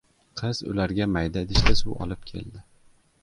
[0.39, 2.65] Qiz ularga mayda idishda suv olib keldi.